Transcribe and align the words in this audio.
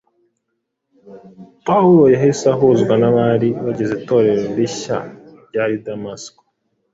Pawulo 1.65 2.03
yahise 2.13 2.43
ahuzwa 2.53 2.93
n’abari 3.01 3.49
bagize 3.65 3.93
Itorero 3.99 4.43
rishya 4.57 4.97
ryari 5.47 5.73
i 5.79 5.83
Damasiko. 5.85 6.43